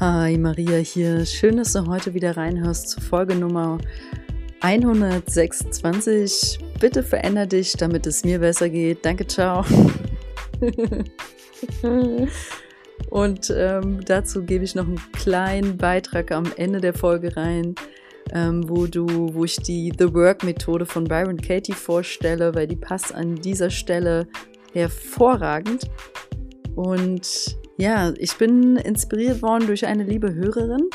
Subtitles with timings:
[0.00, 1.26] Hi Maria hier.
[1.26, 3.76] Schön, dass du heute wieder reinhörst zur Folge Nummer
[4.60, 6.58] 126.
[6.80, 9.04] Bitte veränder dich, damit es mir besser geht.
[9.04, 9.62] Danke, ciao.
[13.10, 17.74] Und ähm, dazu gebe ich noch einen kleinen Beitrag am Ende der Folge rein,
[18.32, 22.76] ähm, wo du, wo ich die The Work Methode von Byron Katie vorstelle, weil die
[22.76, 24.26] passt an dieser Stelle
[24.72, 25.90] hervorragend.
[26.74, 30.88] Und ja, ich bin inspiriert worden durch eine liebe Hörerin,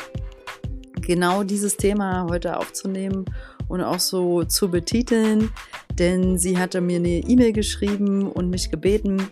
[1.00, 3.24] genau dieses Thema heute aufzunehmen
[3.68, 5.50] und auch so zu betiteln,
[5.98, 9.30] denn sie hatte mir eine E-Mail geschrieben und mich gebeten.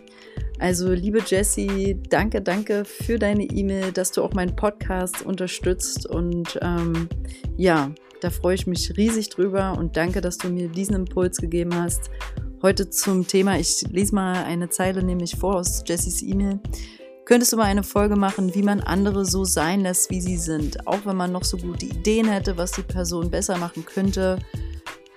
[0.59, 6.57] Also, liebe Jessie, danke, danke für deine E-Mail, dass du auch meinen Podcast unterstützt und
[6.61, 7.09] ähm,
[7.57, 11.75] ja, da freue ich mich riesig drüber und danke, dass du mir diesen Impuls gegeben
[11.75, 12.09] hast.
[12.61, 16.59] Heute zum Thema, ich lese mal eine Zeile nämlich vor aus Jessies E-Mail.
[17.25, 20.87] Könntest du mal eine Folge machen, wie man andere so sein lässt, wie sie sind,
[20.87, 24.39] auch wenn man noch so gute Ideen hätte, was die Person besser machen könnte,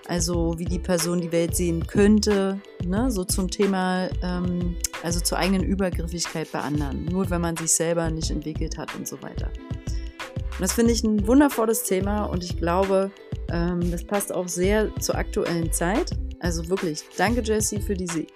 [0.09, 3.11] also wie die Person die Welt sehen könnte, ne?
[3.11, 8.11] so zum Thema, ähm, also zur eigenen Übergriffigkeit bei anderen, nur wenn man sich selber
[8.11, 9.47] nicht entwickelt hat und so weiter.
[9.47, 13.13] Und das finde ich ein wundervolles Thema und ich glaube,
[13.49, 16.17] ähm, das passt auch sehr zur aktuellen Zeit.
[16.41, 18.27] Also wirklich, danke Jessie für diese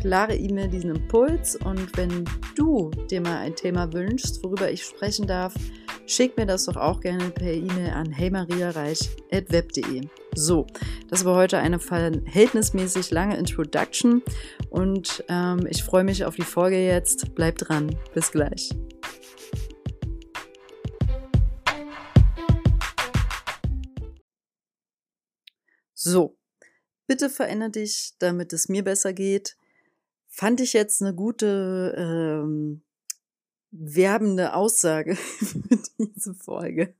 [0.00, 1.56] klare E-Mail, diesen Impuls.
[1.56, 2.24] Und wenn
[2.56, 5.54] du dir mal ein Thema wünschst, worüber ich sprechen darf,
[6.06, 10.08] schick mir das doch auch gerne per E-Mail an heymariareich.web.de.
[10.34, 10.66] So,
[11.08, 14.22] das war heute eine verhältnismäßig lange Introduction
[14.70, 17.34] und ähm, ich freue mich auf die Folge jetzt.
[17.34, 17.94] Bleib dran.
[18.14, 18.70] Bis gleich.
[25.94, 26.39] So,
[27.10, 29.56] bitte verändere dich, damit es mir besser geht.
[30.28, 32.82] Fand ich jetzt eine gute ähm,
[33.72, 36.94] werbende Aussage für diese Folge.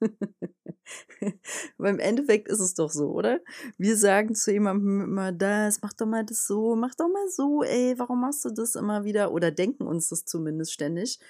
[1.78, 3.38] Weil im Endeffekt ist es doch so, oder?
[3.78, 7.62] Wir sagen zu jemandem immer das, mach doch mal das so, mach doch mal so,
[7.62, 9.31] ey, warum machst du das immer wieder?
[9.31, 11.20] Oder denken uns das zumindest ständig.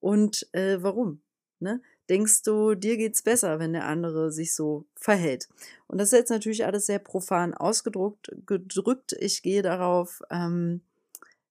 [0.00, 1.22] Und äh, warum?
[1.60, 1.80] Ne?
[2.08, 5.48] Denkst du, dir geht's besser, wenn der andere sich so verhält?
[5.86, 8.32] Und das ist jetzt natürlich alles sehr profan ausgedrückt.
[8.46, 9.14] Gedrückt.
[9.20, 10.80] Ich gehe darauf ähm,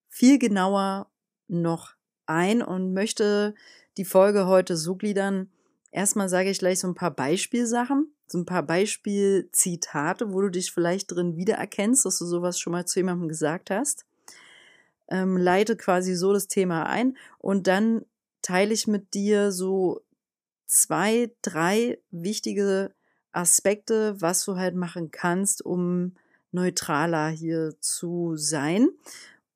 [0.09, 1.07] viel genauer
[1.47, 1.95] noch
[2.25, 3.55] ein und möchte
[3.97, 5.49] die Folge heute so gliedern.
[5.91, 10.71] Erstmal sage ich gleich so ein paar Beispielsachen, so ein paar Beispielzitate, wo du dich
[10.71, 14.05] vielleicht drin wiedererkennst, dass du sowas schon mal zu jemandem gesagt hast.
[15.09, 18.05] Ähm, leite quasi so das Thema ein und dann
[18.41, 20.01] teile ich mit dir so
[20.71, 22.93] zwei, drei wichtige
[23.33, 26.13] Aspekte, was du halt machen kannst, um
[26.51, 28.89] neutraler hier zu sein.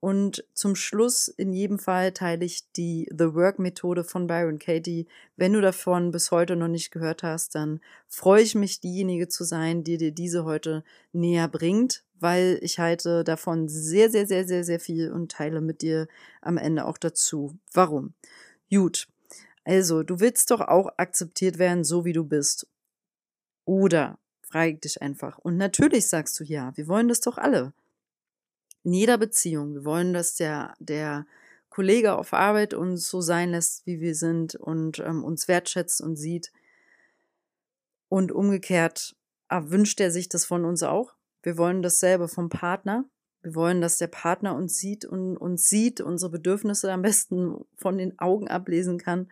[0.01, 5.07] Und zum Schluss in jedem Fall teile ich die The Work Methode von Byron Katie.
[5.37, 9.45] Wenn du davon bis heute noch nicht gehört hast, dann freue ich mich, diejenige zu
[9.45, 10.83] sein, die dir diese heute
[11.13, 15.81] näher bringt, weil ich halte davon sehr, sehr, sehr, sehr, sehr viel und teile mit
[15.81, 16.07] dir
[16.41, 17.57] am Ende auch dazu.
[17.73, 18.13] Warum?
[18.69, 19.07] Gut.
[19.65, 22.67] Also, du willst doch auch akzeptiert werden, so wie du bist.
[23.65, 25.37] Oder frage dich einfach.
[25.39, 27.73] Und natürlich sagst du ja, wir wollen das doch alle
[28.85, 29.73] in jeder Beziehung.
[29.73, 31.25] Wir wollen, dass der, der
[31.69, 36.15] Kollege auf Arbeit uns so sein lässt, wie wir sind und ähm, uns wertschätzt und
[36.15, 36.53] sieht.
[38.07, 39.15] Und umgekehrt
[39.49, 41.15] wünscht er sich das von uns auch.
[41.41, 43.05] Wir wollen dasselbe vom Partner.
[43.45, 47.99] Wir wollen, dass der Partner uns sieht und uns sieht, unsere Bedürfnisse am besten von
[47.99, 49.29] den Augen ablesen kann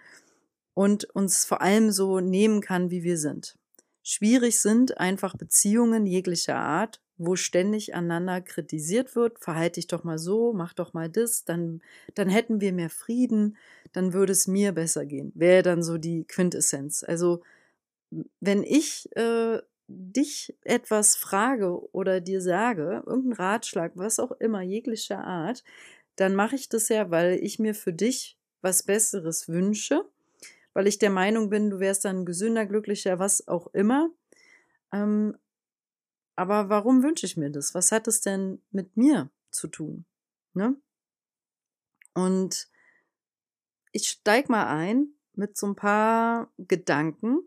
[0.76, 3.58] und uns vor allem so nehmen kann, wie wir sind.
[4.04, 10.20] Schwierig sind einfach Beziehungen jeglicher Art, wo ständig aneinander kritisiert wird, verhalte dich doch mal
[10.20, 11.82] so, mach doch mal das, dann,
[12.14, 13.58] dann hätten wir mehr Frieden,
[13.94, 15.32] dann würde es mir besser gehen.
[15.34, 17.04] Wäre dann so die Quintessenz.
[17.04, 17.42] Also,
[18.40, 19.58] wenn ich äh,
[19.88, 25.64] dich etwas frage oder dir sage, irgendeinen Ratschlag, was auch immer, jeglicher Art,
[26.16, 30.06] dann mache ich das ja, weil ich mir für dich was Besseres wünsche,
[30.74, 34.10] weil ich der Meinung bin, du wärst dann gesünder, glücklicher, was auch immer.
[34.92, 35.38] Ähm,
[36.36, 37.76] aber warum wünsche ich mir das?
[37.76, 40.06] Was hat es denn mit mir zu tun?
[40.54, 40.76] Ne?
[42.14, 42.70] Und
[43.92, 47.40] ich steig mal ein mit so ein paar Gedanken.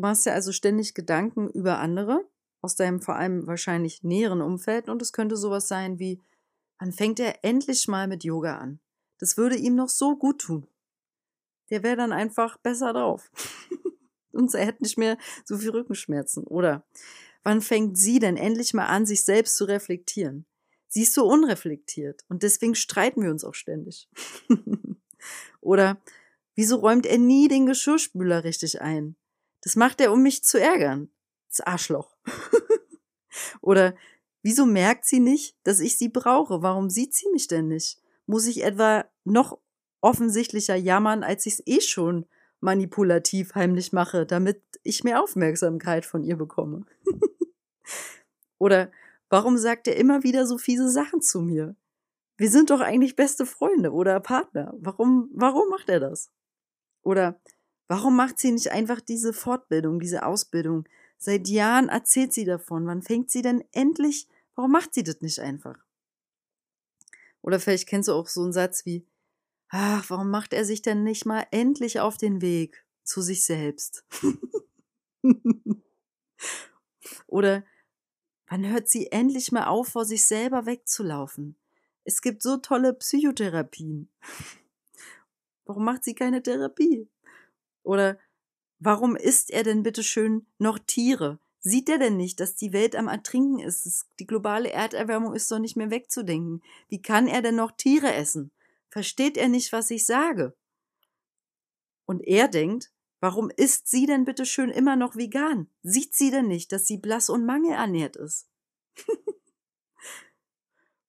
[0.00, 2.26] Du machst ja also ständig Gedanken über andere
[2.62, 6.22] aus deinem vor allem wahrscheinlich näheren Umfeld und es könnte sowas sein wie,
[6.78, 8.80] wann fängt er endlich mal mit Yoga an?
[9.18, 10.66] Das würde ihm noch so gut tun.
[11.68, 13.30] Der wäre dann einfach besser drauf.
[14.32, 16.44] und er hätte nicht mehr so viel Rückenschmerzen.
[16.44, 16.82] Oder
[17.42, 20.46] Wann fängt sie denn endlich mal an, sich selbst zu reflektieren?
[20.88, 24.08] Sie ist so unreflektiert und deswegen streiten wir uns auch ständig.
[25.60, 26.00] Oder
[26.54, 29.16] Wieso räumt er nie den Geschirrspüler richtig ein?
[29.62, 31.10] Das macht er, um mich zu ärgern.
[31.48, 32.16] Das Arschloch.
[33.60, 33.94] Oder
[34.42, 36.62] wieso merkt sie nicht, dass ich sie brauche?
[36.62, 38.00] Warum sieht sie mich denn nicht?
[38.26, 39.58] Muss ich etwa noch
[40.00, 42.26] offensichtlicher jammern, als ich es eh schon
[42.60, 46.86] manipulativ heimlich mache, damit ich mehr Aufmerksamkeit von ihr bekomme?
[48.58, 48.90] Oder
[49.28, 51.74] warum sagt er immer wieder so fiese Sachen zu mir?
[52.36, 54.72] Wir sind doch eigentlich beste Freunde oder Partner.
[54.78, 56.30] Warum, warum macht er das?
[57.02, 57.38] Oder
[57.90, 60.88] warum macht sie nicht einfach diese Fortbildung, diese Ausbildung?
[61.18, 62.86] Seit Jahren erzählt sie davon.
[62.86, 64.28] Wann fängt sie denn endlich?
[64.54, 65.76] Warum macht sie das nicht einfach?
[67.42, 69.04] Oder vielleicht kennst du auch so einen Satz wie,
[69.70, 74.04] ach, warum macht er sich denn nicht mal endlich auf den Weg zu sich selbst?
[77.26, 77.64] Oder
[78.46, 81.56] wann hört sie endlich mal auf, vor sich selber wegzulaufen?
[82.04, 84.08] Es gibt so tolle Psychotherapien.
[85.64, 87.08] Warum macht sie keine Therapie?
[87.82, 88.18] Oder
[88.78, 91.38] warum isst er denn bitte schön noch Tiere?
[91.60, 94.06] Sieht er denn nicht, dass die Welt am Ertrinken ist?
[94.18, 96.62] Die globale Erderwärmung ist doch nicht mehr wegzudenken.
[96.88, 98.50] Wie kann er denn noch Tiere essen?
[98.88, 100.56] Versteht er nicht, was ich sage?
[102.06, 102.90] Und er denkt,
[103.20, 105.68] warum isst sie denn bitte schön immer noch vegan?
[105.82, 108.48] Sieht sie denn nicht, dass sie blass und mangelernährt ist?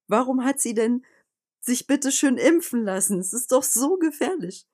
[0.08, 1.06] Warum hat sie denn
[1.62, 3.20] sich bitte schön impfen lassen?
[3.20, 4.68] Es ist doch so gefährlich.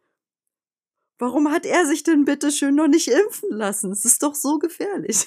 [1.19, 3.92] Warum hat er sich denn bitte schön noch nicht impfen lassen?
[3.92, 5.25] Es ist doch so gefährlich.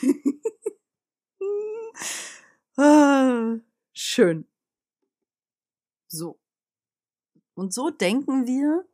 [2.76, 3.56] ah,
[3.92, 4.46] schön.
[6.06, 6.38] So.
[7.54, 8.86] Und so denken wir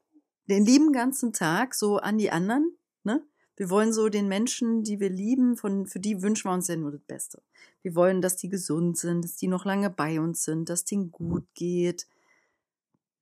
[0.49, 3.27] den lieben ganzen Tag so an die anderen, ne?
[3.57, 6.77] Wir wollen so den Menschen, die wir lieben, von, für die wünschen wir uns ja
[6.77, 7.43] nur das Beste.
[7.81, 11.11] Wir wollen, dass die gesund sind, dass die noch lange bei uns sind, dass denen
[11.11, 12.07] gut geht.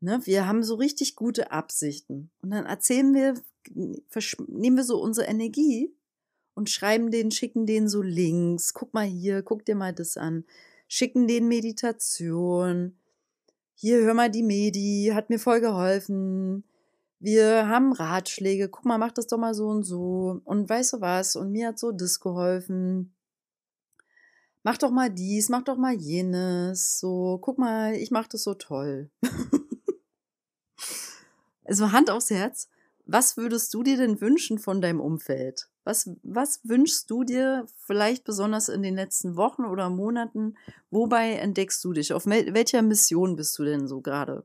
[0.00, 0.20] Ne?
[0.24, 2.32] Wir haben so richtig gute Absichten.
[2.42, 3.34] Und dann erzählen wir,
[3.72, 5.94] nehmen wir so unsere Energie
[6.54, 8.74] und schreiben denen, schicken denen so Links.
[8.74, 10.44] Guck mal hier, guck dir mal das an.
[10.88, 12.98] Schicken denen Meditation.
[13.74, 16.64] Hier, hör mal die Medi, hat mir voll geholfen
[17.24, 20.42] wir haben Ratschläge, guck mal, mach das doch mal so und so.
[20.44, 21.36] Und weißt du was?
[21.36, 23.14] Und mir hat so das geholfen.
[24.62, 27.00] Mach doch mal dies, mach doch mal jenes.
[27.00, 29.10] So, guck mal, ich mach das so toll.
[31.64, 32.68] also Hand aufs Herz.
[33.06, 35.68] Was würdest du dir denn wünschen von deinem Umfeld?
[35.84, 40.56] Was, was wünschst du dir vielleicht besonders in den letzten Wochen oder Monaten?
[40.90, 42.14] Wobei entdeckst du dich?
[42.14, 44.44] Auf welcher Mission bist du denn so gerade?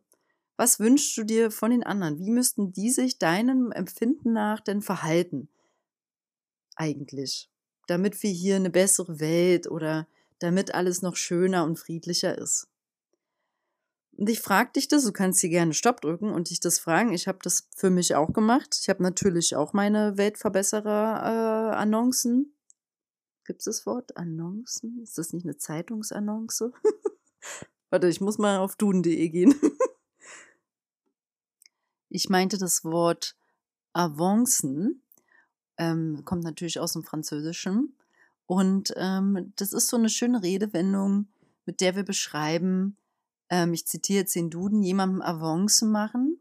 [0.58, 2.20] Was wünschst du dir von den anderen?
[2.20, 5.48] Wie müssten die sich deinem Empfinden nach denn verhalten?
[6.76, 7.50] Eigentlich.
[7.88, 10.06] Damit wir hier eine bessere Welt oder
[10.40, 12.68] damit alles noch schöner und friedlicher ist.
[14.20, 17.14] Und ich frage dich das, du kannst hier gerne Stopp drücken und dich das fragen.
[17.14, 18.78] Ich habe das für mich auch gemacht.
[18.82, 22.42] Ich habe natürlich auch meine Weltverbesserer-Annoncen.
[22.42, 22.48] Äh,
[23.46, 24.18] Gibt es das Wort?
[24.18, 25.00] Annoncen?
[25.02, 26.74] Ist das nicht eine Zeitungsannonce?
[27.92, 29.56] Warte, ich muss mal auf duden.de gehen.
[32.12, 33.36] Ich meinte das Wort
[33.94, 35.04] Avancen,
[35.78, 37.96] ähm, kommt natürlich aus dem Französischen.
[38.48, 41.28] Und ähm, das ist so eine schöne Redewendung,
[41.68, 42.98] mit der wir beschreiben,
[43.50, 46.40] ähm, ich zitiere jetzt den Duden, jemandem Avancen machen,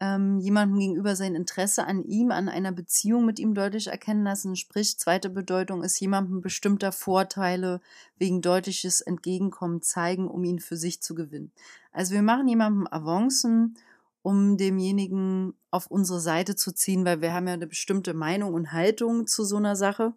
[0.00, 4.56] ähm, jemandem gegenüber sein Interesse an ihm, an einer Beziehung mit ihm deutlich erkennen lassen.
[4.56, 7.80] Sprich, zweite Bedeutung ist jemandem bestimmter Vorteile
[8.16, 11.52] wegen deutliches Entgegenkommen zeigen, um ihn für sich zu gewinnen.
[11.92, 13.76] Also wir machen jemandem Avancen
[14.22, 18.72] um demjenigen auf unsere Seite zu ziehen, weil wir haben ja eine bestimmte Meinung und
[18.72, 20.12] Haltung zu so einer Sache.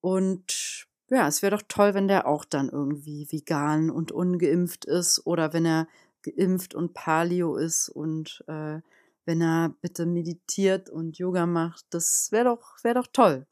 [0.00, 5.26] Und ja, es wäre doch toll, wenn der auch dann irgendwie vegan und ungeimpft ist
[5.26, 5.88] oder wenn er
[6.22, 8.80] geimpft und Paleo ist und äh,
[9.24, 11.84] wenn er bitte meditiert und Yoga macht.
[11.90, 13.46] Das wäre doch, wäre doch toll.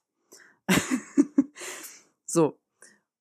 [2.27, 2.59] so.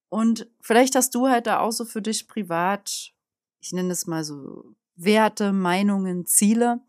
[0.10, 3.14] Und vielleicht hast du halt da auch so für dich privat,
[3.60, 6.80] ich nenne es mal so Werte, Meinungen, Ziele.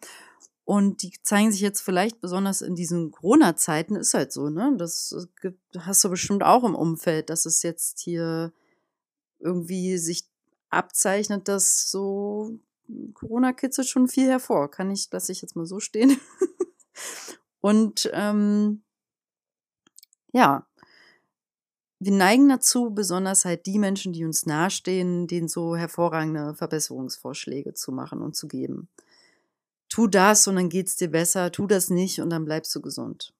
[0.69, 4.75] Und die zeigen sich jetzt vielleicht besonders in diesen Corona-Zeiten, ist halt so, ne?
[4.77, 8.53] Das gibt, hast du bestimmt auch im Umfeld, dass es jetzt hier
[9.39, 10.29] irgendwie sich
[10.69, 12.59] abzeichnet, dass so
[13.15, 14.71] Corona kitzelt schon viel hervor.
[14.71, 16.21] Kann ich, lasse ich jetzt mal so stehen.
[17.63, 18.83] Und ähm,
[20.33, 20.67] ja,
[21.99, 27.91] wir neigen dazu, besonders halt die Menschen, die uns nahestehen, denen so hervorragende Verbesserungsvorschläge zu
[27.91, 28.91] machen und zu geben.
[29.89, 33.33] Tu das und dann geht's dir besser, tu das nicht und dann bleibst du gesund.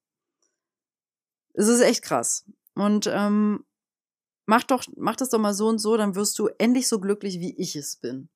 [1.55, 2.45] Es ist echt krass.
[2.75, 3.65] Und ähm,
[4.47, 7.41] mach doch, mach das doch mal so und so, dann wirst du endlich so glücklich,
[7.41, 8.29] wie ich es bin.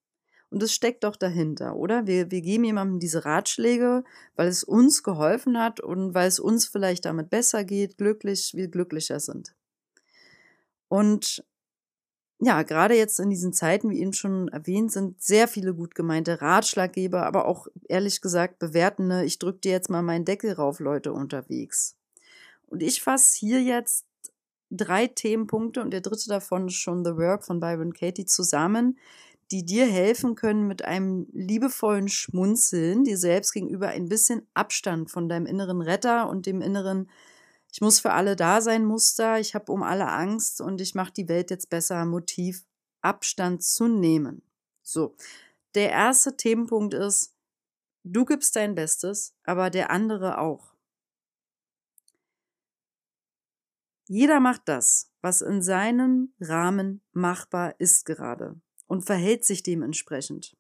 [0.50, 2.06] Und es steckt doch dahinter, oder?
[2.06, 4.04] Wir, wir geben jemandem diese Ratschläge,
[4.36, 8.68] weil es uns geholfen hat und weil es uns vielleicht damit besser geht, glücklich, wir
[8.68, 9.54] glücklicher sind.
[10.88, 11.42] Und
[12.44, 16.42] ja, gerade jetzt in diesen Zeiten, wie eben schon erwähnt, sind sehr viele gut gemeinte
[16.42, 21.12] Ratschlaggeber, aber auch ehrlich gesagt bewertende, ich drücke dir jetzt mal meinen Deckel rauf, Leute
[21.12, 21.94] unterwegs.
[22.66, 24.06] Und ich fasse hier jetzt
[24.70, 28.98] drei Themenpunkte und der dritte davon ist schon The Work von Byron Katie zusammen,
[29.52, 35.28] die dir helfen können, mit einem liebevollen Schmunzeln dir selbst gegenüber ein bisschen Abstand von
[35.28, 37.08] deinem inneren Retter und dem inneren
[37.72, 41.12] ich muss für alle da sein Muster, ich habe um alle Angst und ich mache
[41.12, 42.66] die Welt jetzt besser, Motiv
[43.00, 44.42] Abstand zu nehmen.
[44.82, 45.16] So,
[45.74, 47.34] der erste Themenpunkt ist,
[48.04, 50.74] du gibst dein Bestes, aber der andere auch.
[54.06, 60.54] Jeder macht das, was in seinem Rahmen machbar ist gerade und verhält sich dementsprechend.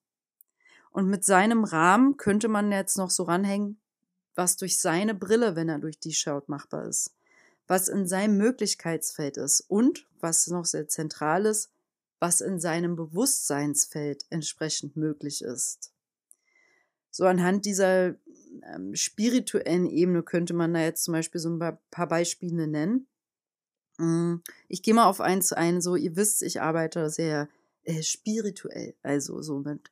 [0.90, 3.81] Und mit seinem Rahmen könnte man jetzt noch so ranhängen,
[4.34, 7.14] was durch seine Brille, wenn er durch die schaut, machbar ist,
[7.66, 11.70] was in seinem Möglichkeitsfeld ist und, was noch sehr zentral ist,
[12.18, 15.92] was in seinem Bewusstseinsfeld entsprechend möglich ist.
[17.10, 18.14] So anhand dieser
[18.74, 23.06] ähm, spirituellen Ebene könnte man da jetzt zum Beispiel so ein paar Beispiele nennen.
[23.98, 24.36] Mm,
[24.68, 27.48] ich gehe mal auf eins ein, so ihr wisst, ich arbeite sehr
[27.84, 29.90] äh, spirituell, also so mit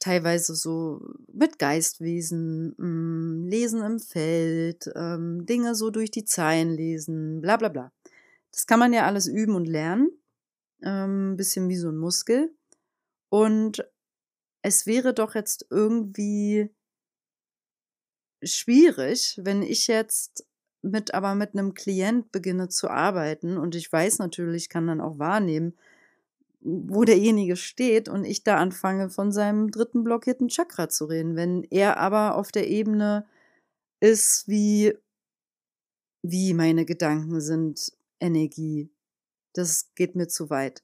[0.00, 1.00] teilweise so
[1.32, 7.56] mit Geistwesen, mh, mm, Lesen im Feld, ähm, Dinge so durch die Zeilen lesen, bla
[7.56, 7.92] bla bla.
[8.50, 10.10] Das kann man ja alles üben und lernen.
[10.82, 12.52] Ähm, bisschen wie so ein Muskel.
[13.28, 13.84] Und
[14.62, 16.70] es wäre doch jetzt irgendwie
[18.42, 20.46] schwierig, wenn ich jetzt
[20.82, 25.18] mit aber mit einem Klient beginne zu arbeiten und ich weiß natürlich, kann dann auch
[25.18, 25.78] wahrnehmen,
[26.64, 31.36] wo derjenige steht und ich da anfange, von seinem dritten blockierten Chakra zu reden.
[31.36, 33.26] Wenn er aber auf der Ebene
[34.00, 34.96] ist, wie,
[36.22, 38.90] wie meine Gedanken sind, Energie.
[39.54, 40.82] Das geht mir zu weit.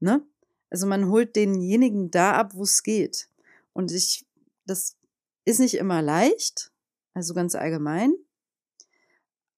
[0.00, 0.26] Ne?
[0.70, 3.28] Also man holt denjenigen da ab, wo es geht.
[3.72, 4.26] Und ich,
[4.66, 4.96] das
[5.44, 6.72] ist nicht immer leicht,
[7.14, 8.14] also ganz allgemein.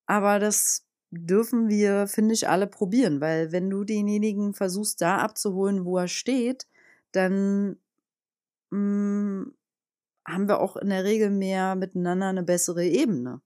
[0.06, 0.83] Aber das
[1.14, 6.08] dürfen wir, finde ich, alle probieren, weil wenn du denjenigen versuchst, da abzuholen, wo er
[6.08, 6.66] steht,
[7.12, 7.76] dann
[8.70, 9.54] mh, mm,
[10.26, 13.40] haben wir auch in der Regel mehr miteinander eine bessere Ebene.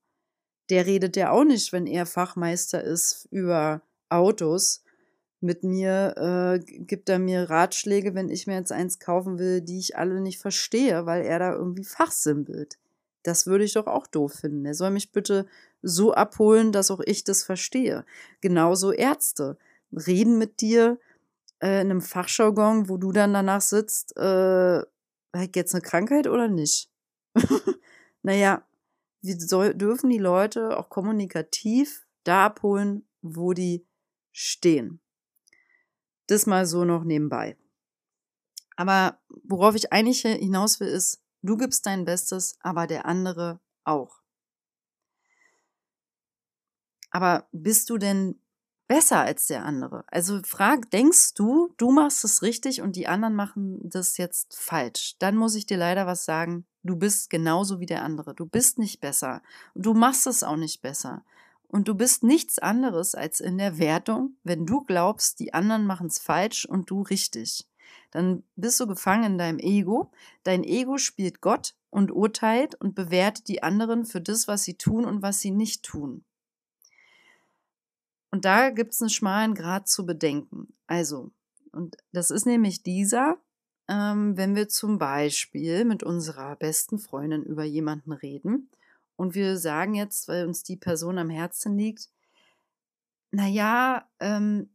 [0.69, 4.83] Der redet ja auch nicht, wenn er Fachmeister ist über Autos.
[5.41, 9.79] Mit mir äh, gibt er mir Ratschläge, wenn ich mir jetzt eins kaufen will, die
[9.79, 12.77] ich alle nicht verstehe, weil er da irgendwie fachsimpelt.
[13.23, 14.65] Das würde ich doch auch doof finden.
[14.65, 15.45] Er soll mich bitte
[15.81, 18.05] so abholen, dass auch ich das verstehe.
[18.41, 19.57] Genauso Ärzte
[19.91, 20.99] reden mit dir
[21.61, 24.81] äh, in einem Fachjargon, wo du dann danach sitzt, äh,
[25.33, 26.89] hat jetzt eine Krankheit oder nicht?
[28.23, 28.63] naja,
[29.21, 33.85] wie soll, dürfen die Leute auch kommunikativ da abholen, wo die
[34.31, 35.01] stehen.
[36.27, 37.57] Das mal so noch nebenbei.
[38.75, 44.18] Aber worauf ich eigentlich hinaus will, ist, du gibst dein Bestes, aber der andere auch.
[47.11, 48.39] Aber bist du denn
[48.87, 50.03] besser als der andere?
[50.07, 55.15] Also frag, denkst du, du machst es richtig und die anderen machen das jetzt falsch?
[55.19, 56.65] Dann muss ich dir leider was sagen.
[56.83, 58.33] Du bist genauso wie der andere.
[58.33, 59.41] Du bist nicht besser.
[59.75, 61.23] Du machst es auch nicht besser.
[61.67, 66.07] Und du bist nichts anderes als in der Wertung, wenn du glaubst, die anderen machen
[66.07, 67.67] es falsch und du richtig.
[68.11, 70.11] Dann bist du gefangen in deinem Ego.
[70.43, 75.05] Dein Ego spielt Gott und urteilt und bewertet die anderen für das, was sie tun
[75.05, 76.23] und was sie nicht tun.
[78.31, 80.73] Und da gibt es einen schmalen Grad zu bedenken.
[80.87, 81.31] Also,
[81.71, 83.37] und das ist nämlich dieser,
[83.87, 88.69] ähm, wenn wir zum Beispiel mit unserer besten Freundin über jemanden reden
[89.15, 92.09] und wir sagen jetzt, weil uns die Person am Herzen liegt,
[93.31, 94.69] naja, ähm,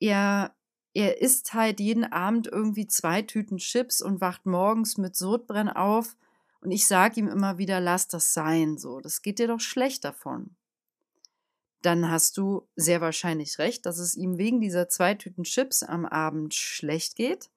[0.00, 0.54] er,
[0.94, 6.16] er isst halt jeden Abend irgendwie zwei Tüten Chips und wacht morgens mit Sodbrennen auf.
[6.60, 10.04] Und ich sage ihm immer wieder, lass das sein, so, das geht dir doch schlecht
[10.04, 10.56] davon
[11.86, 16.04] dann hast du sehr wahrscheinlich recht, dass es ihm wegen dieser zwei Tüten Chips am
[16.04, 17.48] Abend schlecht geht.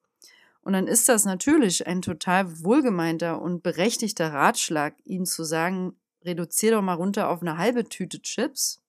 [0.62, 6.76] Und dann ist das natürlich ein total wohlgemeinter und berechtigter Ratschlag, ihm zu sagen, reduziere
[6.76, 8.80] doch mal runter auf eine halbe Tüte Chips.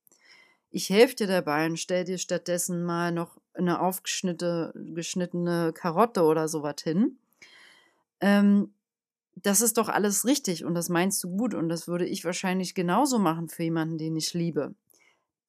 [0.70, 6.76] Ich helfe dir dabei und stell dir stattdessen mal noch eine aufgeschnittene Karotte oder sowas
[6.84, 7.18] hin.
[8.20, 8.76] Ähm,
[9.36, 12.76] das ist doch alles richtig und das meinst du gut und das würde ich wahrscheinlich
[12.76, 14.76] genauso machen für jemanden, den ich liebe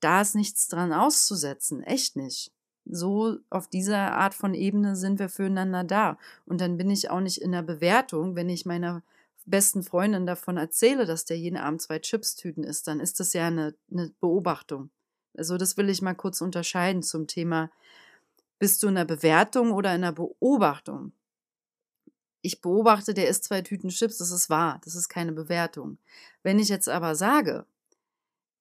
[0.03, 2.53] da ist nichts dran auszusetzen, echt nicht.
[2.85, 6.19] so auf dieser Art von Ebene sind wir füreinander da.
[6.47, 9.03] Und dann bin ich auch nicht in der Bewertung, wenn ich meiner
[9.47, 13.47] besten Freundin davon erzähle, dass der jeden Abend zwei Chipstüten isst, dann ist das ja
[13.47, 14.91] eine, eine Beobachtung.
[15.37, 17.71] Also das will ich mal kurz unterscheiden zum Thema,
[18.59, 21.13] bist du in der Bewertung oder in der Beobachtung?
[22.43, 25.99] Ich beobachte, der isst zwei Tüten Chips, das ist wahr, das ist keine Bewertung.
[26.43, 27.65] Wenn ich jetzt aber sage,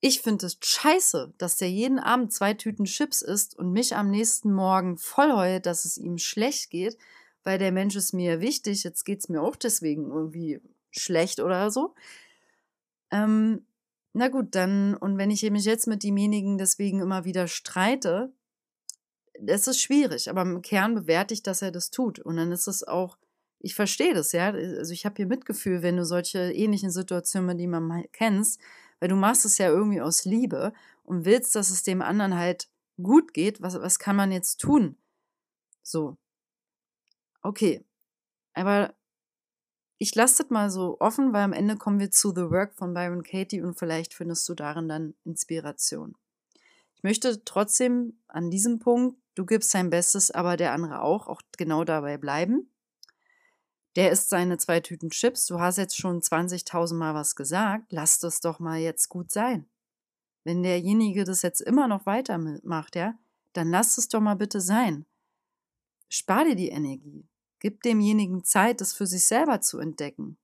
[0.01, 4.09] ich finde es scheiße, dass der jeden Abend zwei Tüten Chips isst und mich am
[4.09, 6.97] nächsten Morgen voll heult, dass es ihm schlecht geht,
[7.43, 11.69] weil der Mensch ist mir wichtig, jetzt geht es mir auch deswegen irgendwie schlecht oder
[11.69, 11.93] so.
[13.11, 13.65] Ähm,
[14.13, 18.33] na gut, dann, und wenn ich mich jetzt mit demjenigen deswegen immer wieder streite,
[19.39, 22.19] das ist schwierig, aber im Kern bewerte ich, dass er das tut.
[22.19, 23.17] Und dann ist es auch,
[23.59, 24.51] ich verstehe das, ja.
[24.51, 28.59] Also ich habe hier Mitgefühl, wenn du solche ähnlichen Situationen mit jemandem kennst,
[29.01, 30.71] weil du machst es ja irgendwie aus Liebe
[31.03, 32.69] und willst, dass es dem anderen halt
[33.01, 33.61] gut geht.
[33.61, 34.95] Was, was kann man jetzt tun?
[35.81, 36.17] So.
[37.41, 37.83] Okay.
[38.53, 38.93] Aber
[39.97, 42.93] ich lasse das mal so offen, weil am Ende kommen wir zu The Work von
[42.93, 46.15] Byron Katie und vielleicht findest du darin dann Inspiration.
[46.95, 51.41] Ich möchte trotzdem an diesem Punkt, du gibst dein Bestes, aber der andere auch, auch
[51.57, 52.70] genau dabei bleiben.
[53.95, 55.45] Der isst seine zwei Tüten Chips.
[55.47, 57.91] Du hast jetzt schon 20.000 Mal was gesagt.
[57.91, 59.69] Lass das doch mal jetzt gut sein.
[60.43, 63.19] Wenn derjenige das jetzt immer noch weitermacht, ja,
[63.53, 65.05] dann lass es doch mal bitte sein.
[66.09, 67.27] Spar dir die Energie.
[67.59, 70.37] Gib demjenigen Zeit, es für sich selber zu entdecken.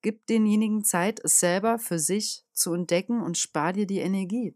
[0.00, 4.54] Gib denjenigen Zeit, es selber für sich zu entdecken und spar dir die Energie.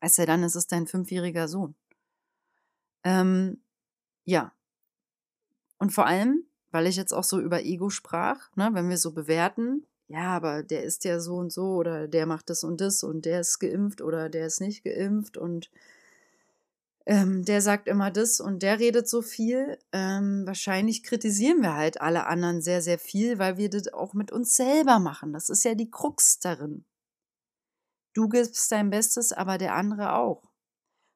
[0.00, 1.74] Es sei dann, es ist dein fünfjähriger Sohn.
[3.04, 3.62] Ähm,
[4.24, 4.54] ja,
[5.82, 9.10] und vor allem, weil ich jetzt auch so über Ego sprach, ne, wenn wir so
[9.10, 13.02] bewerten, ja, aber der ist ja so und so oder der macht das und das
[13.02, 15.72] und der ist geimpft oder der ist nicht geimpft und
[17.04, 19.76] ähm, der sagt immer das und der redet so viel.
[19.90, 24.30] Ähm, wahrscheinlich kritisieren wir halt alle anderen sehr, sehr viel, weil wir das auch mit
[24.30, 25.32] uns selber machen.
[25.32, 26.84] Das ist ja die Krux darin.
[28.14, 30.44] Du gibst dein Bestes, aber der andere auch.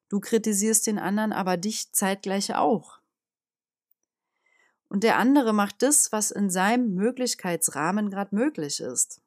[0.08, 2.98] Du kritisierst den anderen, aber dich zeitgleich auch.
[4.96, 9.20] Und der andere macht das, was in seinem Möglichkeitsrahmen gerade möglich ist.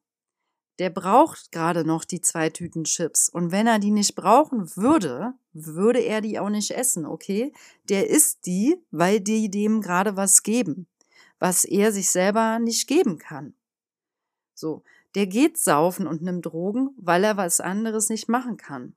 [0.80, 3.30] Der braucht gerade noch die zwei Tüten Chips.
[3.30, 7.54] Und wenn er die nicht brauchen würde, würde er die auch nicht essen, okay?
[7.88, 10.88] Der isst die, weil die dem gerade was geben,
[11.38, 13.54] was er sich selber nicht geben kann.
[14.56, 14.82] So,
[15.14, 18.96] der geht saufen und nimmt Drogen, weil er was anderes nicht machen kann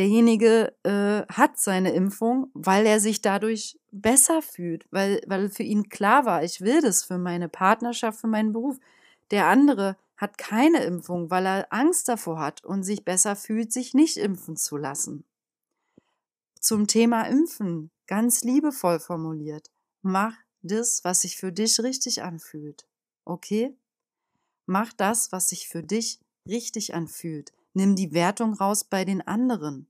[0.00, 5.90] derjenige äh, hat seine Impfung, weil er sich dadurch besser fühlt, weil, weil für ihn
[5.90, 8.78] klar war, ich will das für meine Partnerschaft, für meinen Beruf.
[9.30, 13.92] Der andere hat keine Impfung, weil er Angst davor hat und sich besser fühlt, sich
[13.92, 15.24] nicht impfen zu lassen.
[16.58, 22.86] Zum Thema Impfen, ganz liebevoll formuliert, mach das, was sich für dich richtig anfühlt.
[23.26, 23.76] Okay?
[24.64, 27.52] Mach das, was sich für dich richtig anfühlt.
[27.74, 29.89] Nimm die Wertung raus bei den anderen,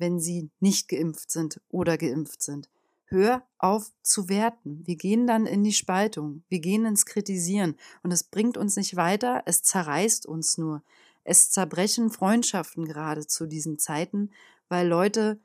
[0.00, 2.68] wenn sie nicht geimpft sind oder geimpft sind.
[3.04, 4.86] Hör auf zu werten.
[4.86, 6.44] Wir gehen dann in die Spaltung.
[6.48, 7.76] Wir gehen ins Kritisieren.
[8.02, 9.42] Und es bringt uns nicht weiter.
[9.46, 10.82] Es zerreißt uns nur.
[11.24, 14.30] Es zerbrechen Freundschaften gerade zu diesen Zeiten,
[14.68, 15.40] weil Leute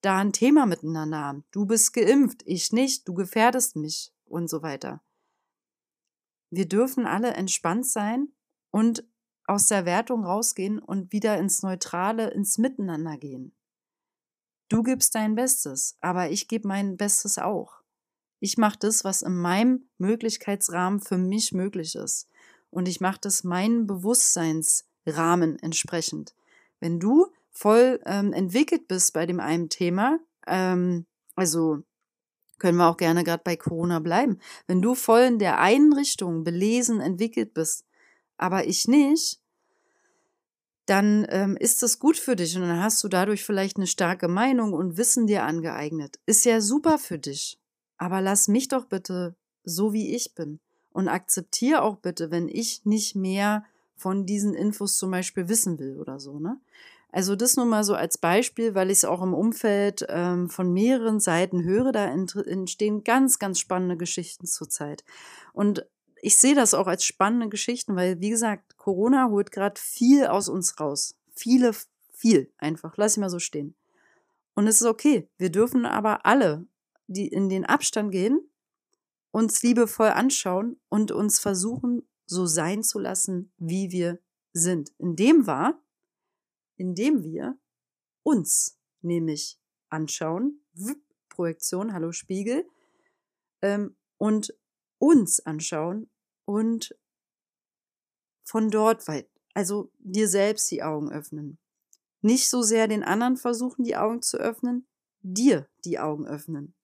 [0.00, 1.44] da ein Thema miteinander haben.
[1.50, 5.02] Du bist geimpft, ich nicht, du gefährdest mich und so weiter.
[6.50, 8.28] Wir dürfen alle entspannt sein
[8.70, 9.04] und
[9.44, 13.52] aus der Wertung rausgehen und wieder ins Neutrale, ins Miteinander gehen.
[14.68, 17.80] Du gibst dein Bestes, aber ich gebe mein Bestes auch.
[18.40, 22.28] Ich mache das, was in meinem Möglichkeitsrahmen für mich möglich ist.
[22.70, 26.34] Und ich mache das meinem Bewusstseinsrahmen entsprechend.
[26.80, 31.82] Wenn du voll ähm, entwickelt bist bei dem einen Thema, ähm, also
[32.58, 34.38] können wir auch gerne gerade bei Corona bleiben.
[34.66, 37.86] Wenn du voll in der einen Richtung belesen, entwickelt bist,
[38.36, 39.40] aber ich nicht,
[40.88, 44.26] dann ähm, ist das gut für dich und dann hast du dadurch vielleicht eine starke
[44.26, 46.18] Meinung und Wissen dir angeeignet.
[46.24, 47.58] Ist ja super für dich.
[47.98, 50.60] Aber lass mich doch bitte so, wie ich bin.
[50.90, 53.64] Und akzeptiere auch bitte, wenn ich nicht mehr
[53.96, 56.58] von diesen Infos zum Beispiel wissen will oder so, ne?
[57.10, 60.72] Also das nur mal so als Beispiel, weil ich es auch im Umfeld ähm, von
[60.72, 65.04] mehreren Seiten höre, da entstehen ganz, ganz spannende Geschichten zurzeit.
[65.54, 65.86] Und
[66.22, 70.48] ich sehe das auch als spannende Geschichten, weil, wie gesagt, Corona holt gerade viel aus
[70.48, 71.16] uns raus.
[71.32, 71.72] Viele,
[72.12, 72.96] viel einfach.
[72.96, 73.74] Lass ich mal so stehen.
[74.54, 75.28] Und es ist okay.
[75.38, 76.66] Wir dürfen aber alle,
[77.06, 78.40] die in den Abstand gehen,
[79.30, 84.18] uns liebevoll anschauen und uns versuchen, so sein zu lassen, wie wir
[84.52, 84.92] sind.
[84.98, 85.80] Indem war,
[86.76, 87.58] indem wir
[88.22, 90.60] uns nämlich anschauen,
[91.28, 92.66] Projektion, hallo Spiegel,
[93.62, 94.54] ähm, und
[94.98, 96.10] uns anschauen
[96.44, 96.96] und
[98.44, 101.58] von dort weit, also dir selbst die Augen öffnen.
[102.22, 104.86] Nicht so sehr den anderen versuchen, die Augen zu öffnen,
[105.20, 106.74] dir die Augen öffnen.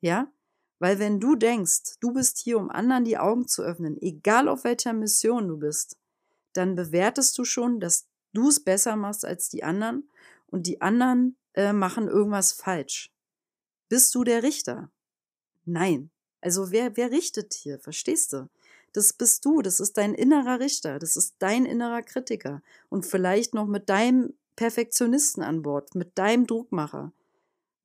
[0.00, 0.32] Ja?
[0.78, 4.64] Weil wenn du denkst, du bist hier, um anderen die Augen zu öffnen, egal auf
[4.64, 5.96] welcher Mission du bist,
[6.54, 10.10] dann bewertest du schon, dass du es besser machst als die anderen
[10.46, 13.12] und die anderen äh, machen irgendwas falsch.
[13.88, 14.90] Bist du der Richter?
[15.64, 16.10] Nein.
[16.42, 17.78] Also wer, wer richtet hier?
[17.78, 18.48] Verstehst du?
[18.92, 23.54] Das bist du, das ist dein innerer Richter, das ist dein innerer Kritiker und vielleicht
[23.54, 27.12] noch mit deinem Perfektionisten an Bord, mit deinem Druckmacher.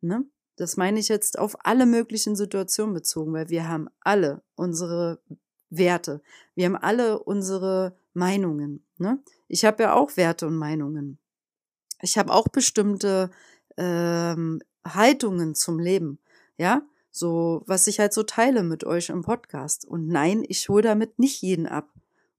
[0.02, 0.26] Ne?
[0.58, 5.20] Das meine ich jetzt auf alle möglichen Situationen bezogen, weil wir haben alle unsere
[5.70, 6.22] Werte,
[6.56, 8.84] wir haben alle unsere Meinungen.
[8.98, 9.20] Ne?
[9.48, 11.20] Ich habe ja auch Werte und Meinungen.
[12.02, 13.32] Ich habe auch bestimmte
[13.78, 16.20] ähm, Haltungen zum Leben.
[16.58, 16.82] Ja,
[17.18, 19.86] so, was ich halt so teile mit euch im Podcast.
[19.86, 21.90] Und nein, ich hole damit nicht jeden ab.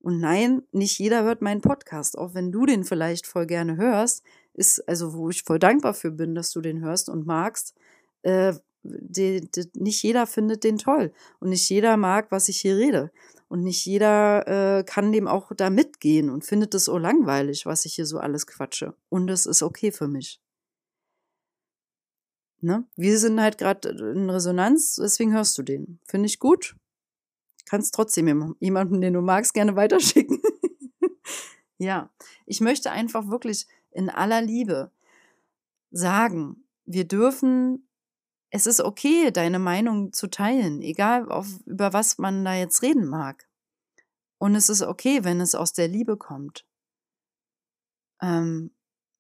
[0.00, 4.22] Und nein, nicht jeder hört meinen Podcast, auch wenn du den vielleicht voll gerne hörst,
[4.54, 7.74] ist, also wo ich voll dankbar für bin, dass du den hörst und magst,
[8.22, 12.76] äh, die, die, nicht jeder findet den toll und nicht jeder mag, was ich hier
[12.76, 13.10] rede.
[13.48, 17.86] Und nicht jeder äh, kann dem auch da mitgehen und findet es so langweilig, was
[17.86, 18.94] ich hier so alles quatsche.
[19.08, 20.40] Und es ist okay für mich.
[22.60, 22.84] Ne?
[22.96, 26.00] Wir sind halt gerade in Resonanz, deswegen hörst du den.
[26.04, 26.76] Finde ich gut.
[27.66, 30.40] Kannst trotzdem jemanden, den du magst, gerne weiterschicken.
[31.78, 32.10] ja,
[32.46, 34.90] ich möchte einfach wirklich in aller Liebe
[35.90, 37.88] sagen, wir dürfen,
[38.50, 43.06] es ist okay, deine Meinung zu teilen, egal auf, über was man da jetzt reden
[43.06, 43.46] mag.
[44.38, 46.64] Und es ist okay, wenn es aus der Liebe kommt.
[48.20, 48.72] Ähm,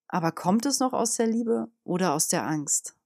[0.08, 2.97] aber kommt es noch aus der Liebe oder aus der Angst?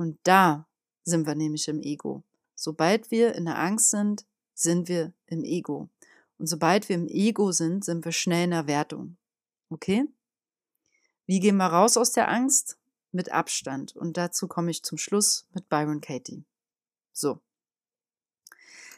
[0.00, 0.66] Und da
[1.04, 2.24] sind wir nämlich im Ego.
[2.54, 5.90] Sobald wir in der Angst sind, sind wir im Ego.
[6.38, 9.18] Und sobald wir im Ego sind, sind wir schnell in der Wertung.
[9.68, 10.06] Okay?
[11.26, 12.78] Wie gehen wir raus aus der Angst?
[13.12, 13.94] Mit Abstand.
[13.94, 16.44] Und dazu komme ich zum Schluss mit Byron Katie.
[17.12, 17.38] So.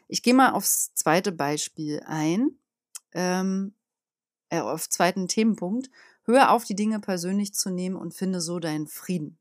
[0.07, 2.57] Ich gehe mal aufs zweite Beispiel ein,
[3.11, 3.75] ähm,
[4.51, 5.91] äh, auf zweiten Themenpunkt.
[6.27, 9.41] Hör auf, die Dinge persönlich zu nehmen und finde so deinen Frieden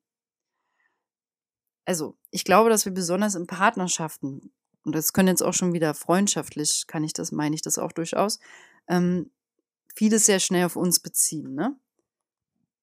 [1.86, 4.52] also ich glaube, dass wir besonders in Partnerschaften,
[4.84, 7.92] und das können jetzt auch schon wieder freundschaftlich, kann ich das, meine ich das auch
[7.92, 8.40] durchaus,
[8.88, 9.32] ähm,
[9.96, 11.76] vieles sehr schnell auf uns beziehen, ne?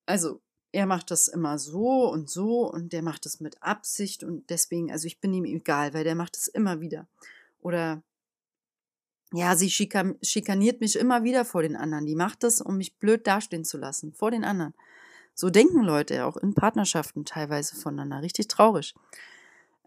[0.06, 0.40] Also,
[0.72, 4.92] er macht das immer so und so und der macht das mit Absicht und deswegen,
[4.92, 7.08] also ich bin ihm egal, weil der macht es immer wieder.
[7.60, 8.02] Oder
[9.32, 12.06] ja, sie schikaniert mich immer wieder vor den anderen.
[12.06, 14.74] Die macht das, um mich blöd dastehen zu lassen, vor den anderen.
[15.40, 18.22] So denken Leute auch in Partnerschaften teilweise voneinander.
[18.22, 18.96] Richtig traurig.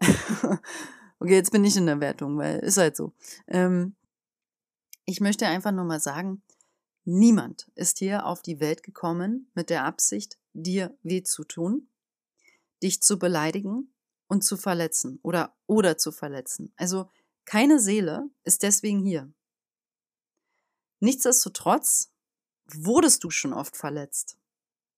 [1.18, 3.12] okay, jetzt bin ich in der Wertung, weil ist halt so.
[3.48, 3.94] Ähm,
[5.04, 6.42] ich möchte einfach nur mal sagen,
[7.04, 11.86] niemand ist hier auf die Welt gekommen mit der Absicht, dir weh zu tun,
[12.82, 13.92] dich zu beleidigen
[14.28, 16.72] und zu verletzen oder oder zu verletzen.
[16.76, 17.10] Also
[17.44, 19.30] keine Seele ist deswegen hier.
[21.00, 22.10] Nichtsdestotrotz
[22.72, 24.38] wurdest du schon oft verletzt.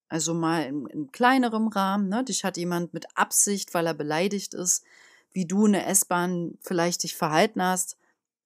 [0.08, 2.08] Also mal in, in kleinerem Rahmen.
[2.08, 2.24] Ne?
[2.24, 4.84] Dich hat jemand mit Absicht, weil er beleidigt ist,
[5.32, 7.96] wie du in der S-Bahn vielleicht dich verhalten hast,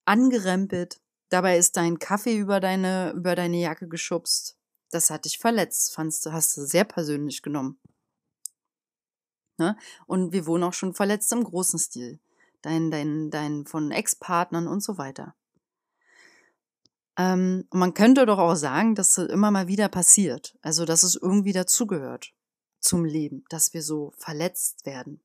[0.05, 1.01] angerempelt.
[1.29, 4.57] Dabei ist dein Kaffee über deine, über deine Jacke geschubst.
[4.91, 7.79] Das hat dich verletzt, fandst du, hast du sehr persönlich genommen.
[9.59, 9.77] Ne?
[10.07, 12.21] Und wir wurden auch schon verletzt im großen Stil.
[12.63, 15.35] Dein, dein, dein von Ex-Partnern und so weiter.
[17.19, 20.57] Ähm, und man könnte doch auch sagen, dass das immer mal wieder passiert.
[20.63, 22.33] Also, dass es irgendwie dazugehört
[22.81, 25.23] zum Leben, dass wir so verletzt werden.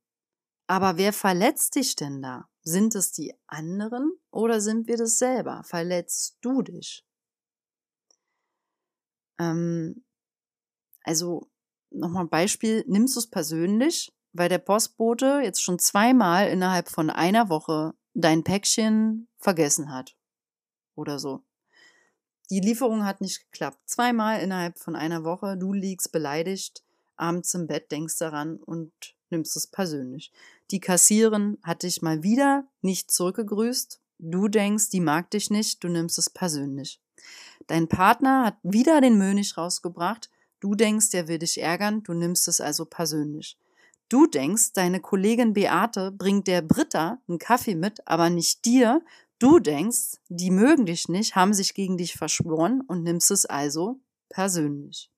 [0.67, 2.49] Aber wer verletzt dich denn da?
[2.63, 5.63] Sind es die anderen oder sind wir das selber?
[5.65, 7.05] Verletzt du dich?
[9.37, 10.03] Ähm,
[11.03, 11.51] also,
[11.91, 17.11] nochmal ein Beispiel, nimmst du es persönlich, weil der Postbote jetzt schon zweimal innerhalb von
[17.11, 20.15] einer Woche dein Päckchen vergessen hat.
[20.95, 21.43] Oder so.
[22.49, 23.79] Die Lieferung hat nicht geklappt.
[23.85, 25.57] Zweimal innerhalb von einer Woche.
[25.57, 26.83] Du liegst beleidigt
[27.15, 28.91] abends im Bett, denkst daran und
[29.29, 30.31] nimmst es persönlich.
[30.71, 33.99] Die Kassierin hat dich mal wieder nicht zurückgegrüßt.
[34.19, 36.99] Du denkst, die mag dich nicht, du nimmst es persönlich.
[37.67, 40.29] Dein Partner hat wieder den Müll nicht rausgebracht.
[40.59, 43.57] Du denkst, der will dich ärgern, du nimmst es also persönlich.
[44.09, 49.01] Du denkst, deine Kollegin Beate bringt der Britta einen Kaffee mit, aber nicht dir,
[49.43, 53.99] Du denkst, die mögen dich nicht, haben sich gegen dich verschworen und nimmst es also
[54.29, 55.11] persönlich.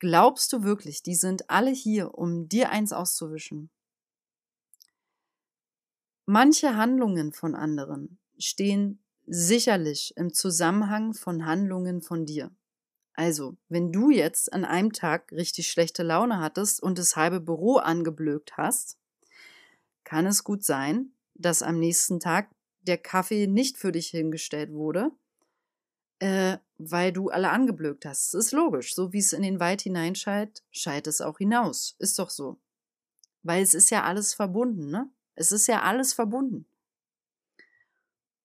[0.00, 3.70] Glaubst du wirklich, die sind alle hier, um dir eins auszuwischen?
[6.26, 12.50] Manche Handlungen von anderen stehen sicherlich im Zusammenhang von Handlungen von dir.
[13.12, 17.76] Also, wenn du jetzt an einem Tag richtig schlechte Laune hattest und das halbe Büro
[17.76, 18.98] angeblökt hast,
[20.02, 22.48] kann es gut sein, dass am nächsten Tag
[22.86, 25.10] der Kaffee nicht für dich hingestellt wurde,
[26.18, 28.34] äh, weil du alle angeblökt hast.
[28.34, 28.94] Das ist logisch.
[28.94, 31.96] So wie es in den Wald hineinschallt, schallt es auch hinaus.
[31.98, 32.58] Ist doch so.
[33.42, 35.10] Weil es ist ja alles verbunden, ne?
[35.34, 36.66] Es ist ja alles verbunden.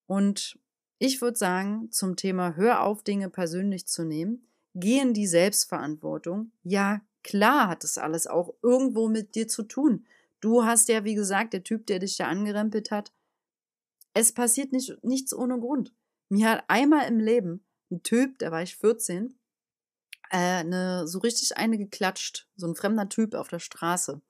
[0.08, 0.60] Und
[0.97, 6.52] ich würde sagen, zum Thema Hör auf, Dinge persönlich zu nehmen, geh in die Selbstverantwortung.
[6.63, 10.06] Ja, klar hat es alles auch irgendwo mit dir zu tun.
[10.41, 13.12] Du hast ja, wie gesagt, der Typ, der dich da angerempelt hat,
[14.19, 15.93] es passiert nicht, nichts ohne Grund.
[16.29, 19.39] Mir hat einmal im Leben ein Typ, da war ich 14,
[20.29, 24.21] äh, eine, so richtig eine geklatscht, so ein fremder Typ auf der Straße.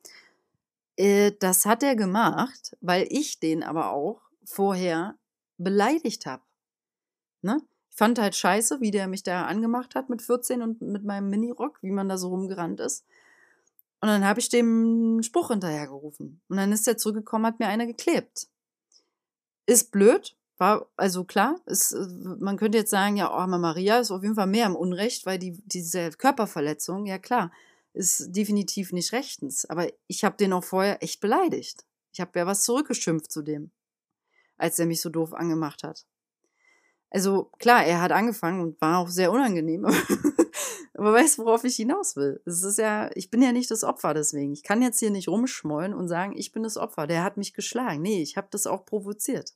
[0.95, 5.17] Äh, das hat er gemacht, weil ich den aber auch vorher
[5.57, 6.43] beleidigt habe.
[7.41, 7.61] Ne?
[7.89, 11.29] Ich fand halt scheiße, wie der mich da angemacht hat mit 14 und mit meinem
[11.29, 13.05] Minirock, wie man da so rumgerannt ist.
[14.01, 16.41] Und dann habe ich dem Spruch hinterhergerufen.
[16.47, 18.47] Und dann ist er zurückgekommen, hat mir einer geklebt.
[19.69, 22.07] Ist blöd, war also klar, ist, äh,
[22.39, 25.37] man könnte jetzt sagen, ja, oh, Maria ist auf jeden Fall mehr im Unrecht, weil
[25.37, 27.51] die, diese Körperverletzung, ja klar,
[27.93, 29.65] ist definitiv nicht rechtens.
[29.65, 31.85] Aber ich habe den auch vorher echt beleidigt.
[32.11, 33.69] Ich habe ja was zurückgeschimpft zu dem,
[34.57, 36.07] als er mich so doof angemacht hat.
[37.11, 39.85] Also klar, er hat angefangen und war auch sehr unangenehm.
[40.95, 42.41] Aber weißt du, worauf ich hinaus will?
[42.45, 44.51] Es ist ja, ich bin ja nicht das Opfer deswegen.
[44.51, 47.07] Ich kann jetzt hier nicht rumschmollen und sagen, ich bin das Opfer.
[47.07, 48.01] Der hat mich geschlagen.
[48.01, 49.53] Nee, ich habe das auch provoziert.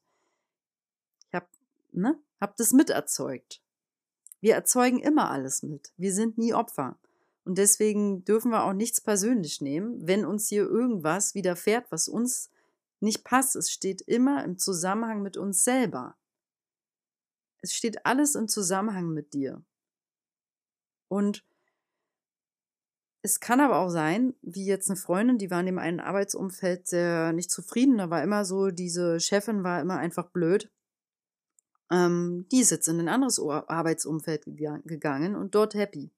[1.94, 3.62] Ne, hab das miterzeugt.
[4.42, 5.94] Wir erzeugen immer alles mit.
[5.96, 6.98] Wir sind nie Opfer.
[7.46, 12.50] Und deswegen dürfen wir auch nichts persönlich nehmen, wenn uns hier irgendwas widerfährt, was uns
[13.00, 13.56] nicht passt.
[13.56, 16.18] Es steht immer im Zusammenhang mit uns selber.
[17.62, 19.62] Es steht alles im Zusammenhang mit dir.
[21.10, 21.46] Und
[23.22, 26.88] es kann aber auch sein, wie jetzt eine Freundin, die war in dem einen Arbeitsumfeld
[26.88, 27.98] sehr nicht zufrieden.
[27.98, 30.70] Da war immer so, diese Chefin war immer einfach blöd.
[31.92, 36.12] Ähm, die ist jetzt in ein anderes Arbeitsumfeld gegangen und dort happy.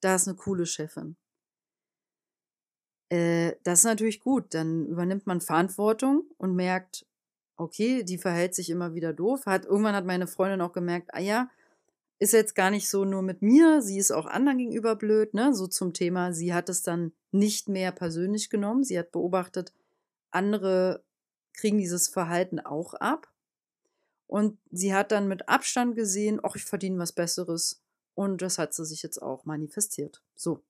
[0.00, 1.16] Da ist eine coole Chefin.
[3.08, 4.54] Äh, das ist natürlich gut.
[4.54, 7.06] Dann übernimmt man Verantwortung und merkt,
[7.56, 9.46] okay, die verhält sich immer wieder doof.
[9.46, 11.50] Hat, irgendwann hat meine Freundin auch gemerkt, ah ja,
[12.18, 15.54] ist jetzt gar nicht so nur mit mir, sie ist auch anderen gegenüber blöd, ne?
[15.54, 18.84] So zum Thema, sie hat es dann nicht mehr persönlich genommen.
[18.84, 19.72] Sie hat beobachtet,
[20.30, 21.04] andere
[21.52, 23.32] kriegen dieses Verhalten auch ab.
[24.26, 27.82] Und sie hat dann mit Abstand gesehen, ach, ich verdiene was Besseres.
[28.14, 30.22] Und das hat sie sich jetzt auch manifestiert.
[30.34, 30.64] So.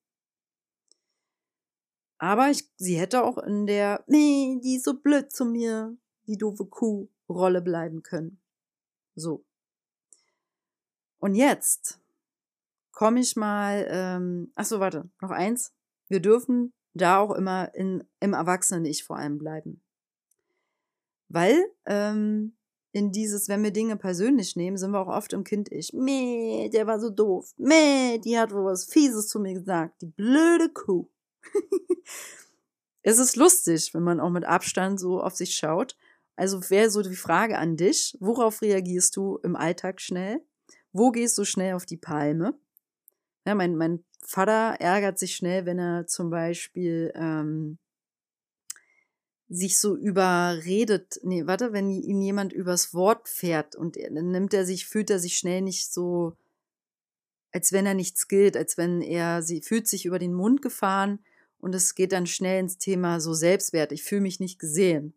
[2.18, 6.38] Aber ich, sie hätte auch in der, nee, die ist so blöd zu mir, die
[6.38, 8.40] doofe Kuh Rolle bleiben können.
[9.14, 9.44] So.
[11.18, 12.00] Und jetzt
[12.92, 15.72] komme ich mal, ähm, ach so, warte, noch eins.
[16.08, 19.82] Wir dürfen da auch immer in, im Erwachsenen-Ich vor allem bleiben.
[21.28, 22.56] Weil ähm,
[22.94, 25.92] in dieses, wenn wir Dinge persönlich nehmen, sind wir auch oft im Kind-Ich.
[25.92, 27.52] Meh, der war so doof.
[27.58, 30.00] Meh, die hat wohl was Fieses zu mir gesagt.
[30.00, 31.08] Die blöde Kuh.
[33.02, 35.96] es ist lustig, wenn man auch mit Abstand so auf sich schaut
[36.36, 40.40] also wäre so die Frage an dich, worauf reagierst du im Alltag schnell?
[40.92, 42.58] Wo gehst du schnell auf die Palme?
[43.46, 47.78] Ja, mein, mein Vater ärgert sich schnell, wenn er zum Beispiel ähm,
[49.48, 54.64] sich so überredet, nee, warte, wenn ihn jemand übers Wort fährt und dann nimmt er
[54.64, 56.36] sich, fühlt er sich schnell nicht so,
[57.52, 61.20] als wenn er nichts gilt, als wenn er, sie fühlt sich über den Mund gefahren
[61.58, 65.14] und es geht dann schnell ins Thema so Selbstwert, ich fühle mich nicht gesehen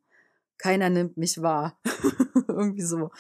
[0.58, 1.80] keiner nimmt mich wahr.
[2.48, 3.12] Irgendwie so.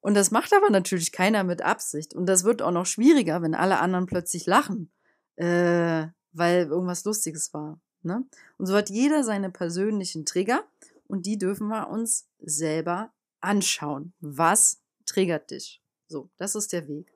[0.00, 2.14] Und das macht aber natürlich keiner mit Absicht.
[2.14, 4.90] Und das wird auch noch schwieriger, wenn alle anderen plötzlich lachen,
[5.36, 7.78] äh, weil irgendwas Lustiges war.
[8.02, 8.24] Ne?
[8.58, 10.64] Und so hat jeder seine persönlichen Trigger
[11.06, 14.12] und die dürfen wir uns selber anschauen.
[14.20, 15.82] Was triggert dich?
[16.08, 17.12] So, das ist der Weg.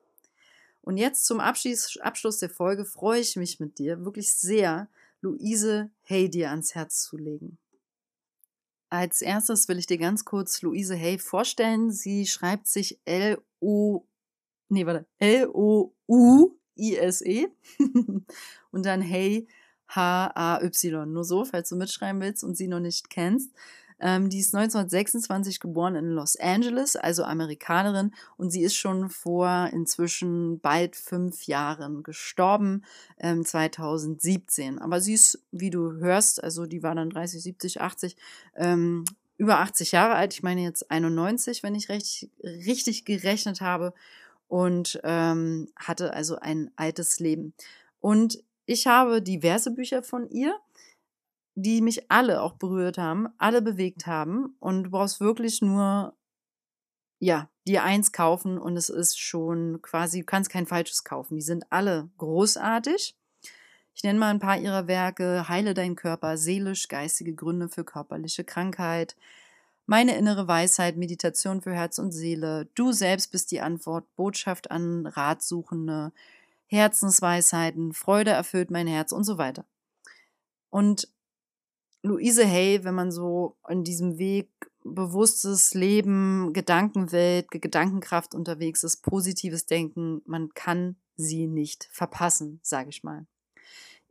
[0.82, 4.88] Und jetzt zum Abschluss, Abschluss der Folge freue ich mich mit dir wirklich sehr,
[5.22, 7.56] Luise Hey dir ans Herz zu legen.
[8.90, 11.90] Als erstes will ich dir ganz kurz Luise Hay vorstellen.
[11.90, 14.04] Sie schreibt sich L-O,
[14.68, 15.88] nee, warte, L-O-U-I-S-E
[18.70, 19.48] und dann Hay
[19.88, 21.12] H-A-Y.
[21.12, 23.50] Nur so, falls du mitschreiben willst und sie noch nicht kennst.
[24.00, 29.70] Ähm, die ist 1926 geboren in Los Angeles, also Amerikanerin, und sie ist schon vor
[29.72, 32.84] inzwischen bald fünf Jahren gestorben,
[33.18, 34.78] ähm, 2017.
[34.78, 38.16] Aber sie ist, wie du hörst, also die war dann 30, 70, 80,
[38.56, 39.04] ähm,
[39.36, 40.34] über 80 Jahre alt.
[40.34, 43.94] Ich meine jetzt 91, wenn ich recht, richtig gerechnet habe.
[44.46, 47.54] Und ähm, hatte also ein altes Leben.
[48.00, 50.58] Und ich habe diverse Bücher von ihr
[51.54, 54.56] die mich alle auch berührt haben, alle bewegt haben.
[54.58, 56.16] Und du brauchst wirklich nur,
[57.20, 61.36] ja, dir eins kaufen und es ist schon quasi, du kannst kein falsches kaufen.
[61.36, 63.16] Die sind alle großartig.
[63.94, 65.48] Ich nenne mal ein paar ihrer Werke.
[65.48, 69.16] Heile dein Körper, seelisch, geistige Gründe für körperliche Krankheit.
[69.86, 72.66] Meine innere Weisheit, Meditation für Herz und Seele.
[72.74, 76.12] Du selbst bist die Antwort, Botschaft an Ratsuchende,
[76.66, 79.64] Herzensweisheiten, Freude erfüllt mein Herz und so weiter.
[80.70, 81.08] Und
[82.02, 84.50] Luise Hay, wenn man so in diesem Weg
[84.84, 93.02] bewusstes Leben, Gedankenwelt, Gedankenkraft unterwegs ist, positives Denken, man kann sie nicht verpassen, sage ich
[93.02, 93.26] mal.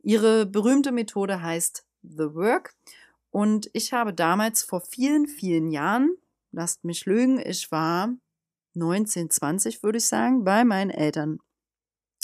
[0.02, 2.74] Ihre berühmte Methode heißt The Work
[3.30, 6.16] und ich habe damals vor vielen, vielen Jahren,
[6.50, 8.12] lasst mich lügen, ich war
[8.74, 11.38] 19, 20 würde ich sagen, bei meinen Eltern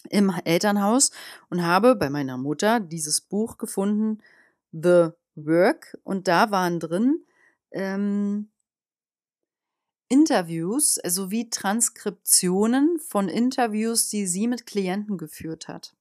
[0.09, 1.11] im Elternhaus
[1.51, 4.19] und habe bei meiner Mutter dieses Buch gefunden,
[4.73, 7.25] The Work und da waren drin
[7.71, 8.51] ähm,
[10.09, 15.95] Interviews also Transkriptionen von Interviews, die sie mit Klienten geführt hat.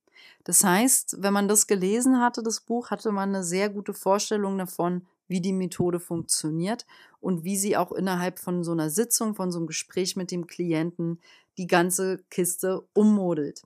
[0.43, 4.57] Das heißt, wenn man das gelesen hatte, das Buch, hatte man eine sehr gute Vorstellung
[4.57, 6.88] davon, wie die Methode funktioniert
[7.19, 10.47] und wie sie auch innerhalb von so einer Sitzung, von so einem Gespräch mit dem
[10.47, 11.19] Klienten
[11.59, 13.62] die ganze Kiste ummodelt.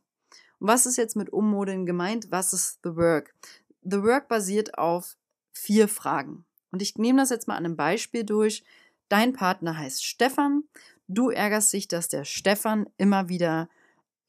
[0.65, 2.32] Was ist jetzt mit Ummodeln gemeint?
[2.32, 3.36] Was ist The Work?
[3.82, 5.17] The Work basiert auf
[5.52, 6.45] vier Fragen.
[6.71, 8.63] Und ich nehme das jetzt mal an einem Beispiel durch.
[9.10, 10.63] Dein Partner heißt Stefan.
[11.10, 13.67] Du ärgerst dich, dass der Stefan immer wieder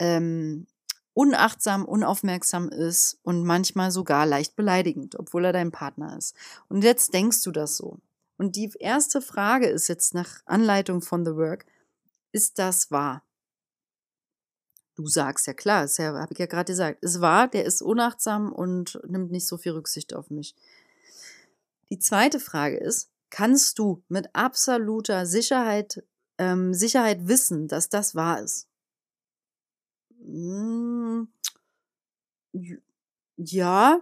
[0.00, 0.66] ähm,
[1.12, 6.34] unachtsam, unaufmerksam ist und manchmal sogar leicht beleidigend, obwohl er dein Partner ist.
[6.68, 7.98] Und jetzt denkst du das so.
[8.38, 11.64] Und die erste Frage ist jetzt nach Anleitung von The Work,
[12.32, 13.22] ist das wahr?
[14.96, 17.82] Du sagst ja klar, ist ja, habe ich ja gerade gesagt, ist wahr, der ist
[17.82, 20.54] unachtsam und nimmt nicht so viel Rücksicht auf mich.
[21.90, 26.04] Die zweite Frage ist, kannst du mit absoluter Sicherheit,
[26.38, 28.68] ähm, Sicherheit wissen, dass das wahr ist?
[30.24, 31.28] Hm,
[33.36, 34.00] ja,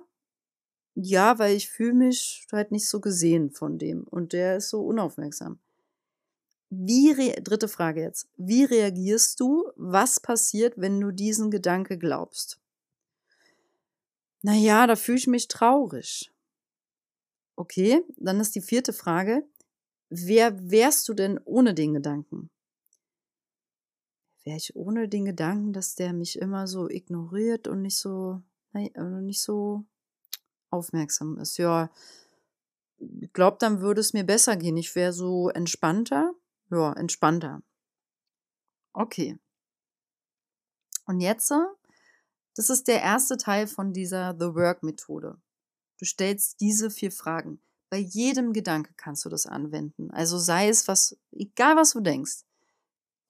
[0.95, 4.83] ja, weil ich fühle mich halt nicht so gesehen von dem und der ist so
[4.85, 5.59] unaufmerksam.
[6.75, 8.31] Wie dritte Frage jetzt.
[8.39, 9.71] Wie reagierst du?
[9.77, 12.59] Was passiert, wenn du diesen Gedanke glaubst?
[14.41, 16.33] Naja, da fühle ich mich traurig.
[17.57, 19.47] Okay, dann ist die vierte Frage.
[20.09, 22.49] Wer wärst du denn ohne den Gedanken?
[24.45, 28.41] Wäre ich ohne den Gedanken, dass der mich immer so ignoriert und nicht so,
[28.73, 29.85] nicht so
[30.71, 31.59] aufmerksam ist?
[31.59, 31.91] Ja,
[33.21, 34.79] ich glaube, dann würde es mir besser gehen.
[34.79, 36.35] Ich wäre so entspannter.
[36.73, 37.63] Ja, entspannter.
[38.95, 39.39] Okay.
[41.05, 41.53] Und jetzt,
[42.55, 45.39] das ist der erste Teil von dieser The Work Methode.
[45.99, 47.61] Du stellst diese vier Fragen.
[47.91, 50.11] Bei jedem Gedanke kannst du das anwenden.
[50.13, 52.45] Also sei es was, egal was du denkst.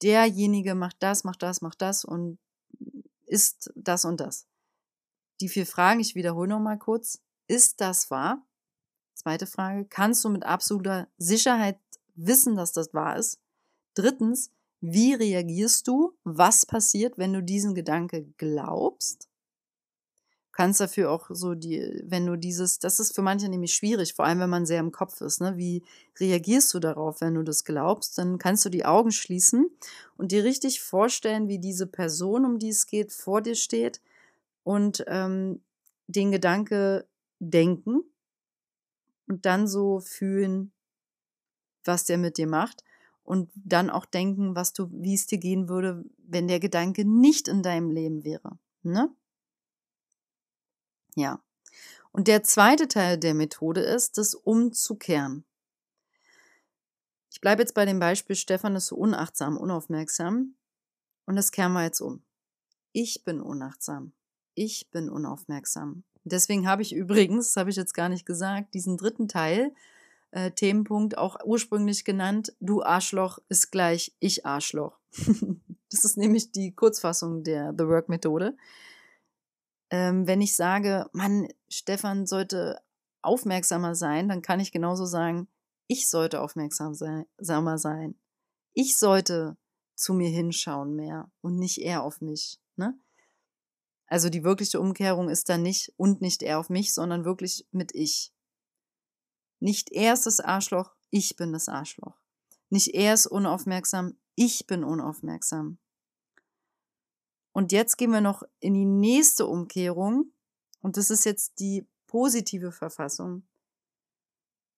[0.01, 2.39] Derjenige macht das, macht das, macht das und
[3.25, 4.47] ist das und das.
[5.41, 7.21] Die vier Fragen, ich wiederhole nochmal kurz.
[7.47, 8.45] Ist das wahr?
[9.15, 11.77] Zweite Frage, kannst du mit absoluter Sicherheit
[12.15, 13.39] wissen, dass das wahr ist?
[13.95, 16.13] Drittens, wie reagierst du?
[16.23, 19.29] Was passiert, wenn du diesen Gedanke glaubst?
[20.53, 24.25] kannst dafür auch so die, wenn du dieses, das ist für manche nämlich schwierig, vor
[24.25, 25.57] allem wenn man sehr im Kopf ist, ne?
[25.57, 25.83] Wie
[26.19, 28.17] reagierst du darauf, wenn du das glaubst?
[28.17, 29.69] Dann kannst du die Augen schließen
[30.15, 33.99] und dir richtig vorstellen, wie diese Person, um die es geht, vor dir steht
[34.63, 35.61] und ähm,
[36.07, 37.07] den Gedanke
[37.39, 38.03] denken
[39.27, 40.71] und dann so fühlen,
[41.87, 42.83] was der mit dir macht
[43.23, 47.47] und dann auch denken, was du, wie es dir gehen würde, wenn der Gedanke nicht
[47.47, 48.57] in deinem Leben wäre.
[48.83, 49.09] Ne?
[51.15, 51.41] Ja.
[52.11, 55.45] Und der zweite Teil der Methode ist, das umzukehren.
[57.31, 60.55] Ich bleibe jetzt bei dem Beispiel, Stefan ist so unachtsam, unaufmerksam.
[61.25, 62.21] Und das kehren wir jetzt um.
[62.91, 64.11] Ich bin unachtsam.
[64.53, 66.03] Ich bin unaufmerksam.
[66.25, 69.73] Deswegen habe ich übrigens, das habe ich jetzt gar nicht gesagt, diesen dritten Teil,
[70.33, 74.99] äh, Themenpunkt, auch ursprünglich genannt, du Arschloch ist gleich ich Arschloch.
[75.91, 78.55] das ist nämlich die Kurzfassung der The Work Methode
[79.93, 82.81] ähm, wenn ich sage, Mann, Stefan sollte
[83.21, 85.47] aufmerksamer sein, dann kann ich genauso sagen,
[85.87, 88.15] Ich sollte aufmerksamer sein.
[88.73, 89.55] Ich sollte
[89.95, 92.59] zu mir hinschauen mehr und nicht er auf mich.
[92.75, 92.97] Ne?
[94.07, 97.93] Also die wirkliche Umkehrung ist dann nicht und nicht er auf mich, sondern wirklich mit
[97.93, 98.32] ich.
[99.63, 102.19] Nicht er ist das Arschloch, ich bin das Arschloch.
[102.69, 105.77] Nicht er ist unaufmerksam, ich bin unaufmerksam.
[107.53, 110.33] Und jetzt gehen wir noch in die nächste Umkehrung.
[110.81, 113.47] Und das ist jetzt die positive Verfassung.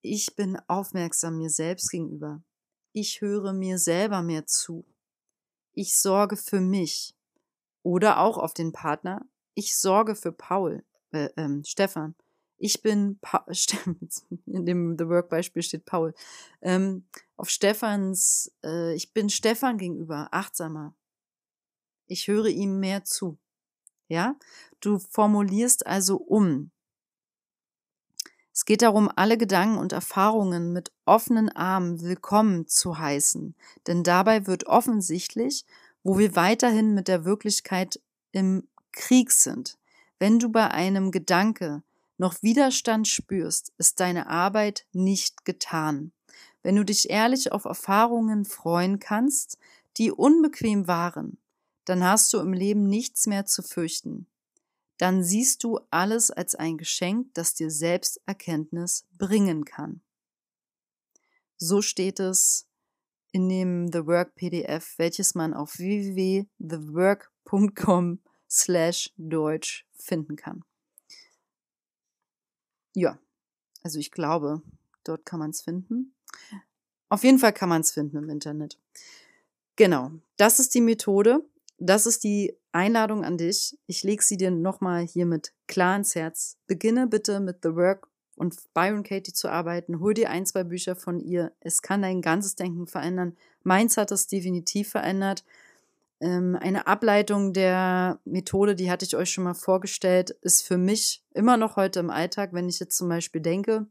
[0.02, 2.44] Ich bin aufmerksam mir selbst gegenüber.
[2.92, 4.86] Ich höre mir selber mehr zu.
[5.72, 7.16] Ich sorge für mich.
[7.82, 9.26] Oder auch auf den Partner.
[9.54, 12.14] Ich sorge für Paul, äh, ähm, Stefan.
[12.58, 13.44] Ich bin, pa
[14.46, 16.14] in dem The Work Beispiel steht Paul.
[16.62, 17.04] Ähm,
[17.36, 20.94] auf Stefans, äh, ich bin Stefan gegenüber achtsamer.
[22.06, 23.38] Ich höre ihm mehr zu.
[24.08, 24.36] Ja?
[24.80, 26.70] Du formulierst also um.
[28.52, 33.54] Es geht darum, alle Gedanken und Erfahrungen mit offenen Armen willkommen zu heißen,
[33.86, 35.66] denn dabei wird offensichtlich,
[36.02, 38.00] wo wir weiterhin mit der Wirklichkeit
[38.32, 39.76] im Krieg sind.
[40.18, 41.82] Wenn du bei einem Gedanke
[42.18, 46.12] noch Widerstand spürst, ist deine Arbeit nicht getan.
[46.62, 49.58] Wenn du dich ehrlich auf Erfahrungen freuen kannst,
[49.96, 51.38] die unbequem waren,
[51.84, 54.26] dann hast du im Leben nichts mehr zu fürchten
[54.98, 60.00] dann siehst du alles als ein Geschenk, das dir Selbsterkenntnis bringen kann.
[61.58, 62.68] So steht es
[63.32, 70.62] in dem The Work PDF, welches man auf www.thework.com slash Deutsch finden kann.
[72.96, 73.18] Ja,
[73.82, 74.62] also ich glaube,
[75.04, 76.14] dort kann man es finden.
[77.10, 78.78] Auf jeden Fall kann man es finden im Internet.
[79.76, 81.44] Genau, das ist die Methode.
[81.76, 83.78] Das ist die Einladung an dich.
[83.86, 86.56] Ich lege sie dir nochmal hiermit klar ins Herz.
[86.66, 90.00] Beginne bitte mit The Work und Byron Katie zu arbeiten.
[90.00, 91.52] Hol dir ein, zwei Bücher von ihr.
[91.60, 93.36] Es kann dein ganzes Denken verändern.
[93.62, 95.44] Meins hat es definitiv verändert.
[96.20, 101.22] Ähm, eine Ableitung der Methode, die hatte ich euch schon mal vorgestellt, ist für mich
[101.34, 103.86] immer noch heute im Alltag, wenn ich jetzt zum Beispiel denke,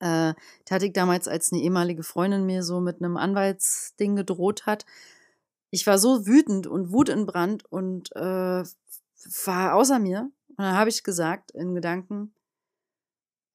[0.00, 0.34] äh,
[0.70, 4.84] hatte ich damals, als eine ehemalige Freundin mir so mit einem Anwaltsding gedroht hat,
[5.70, 8.64] ich war so wütend und Wut in Brand und äh,
[9.44, 10.30] war außer mir.
[10.50, 12.32] Und dann habe ich gesagt in Gedanken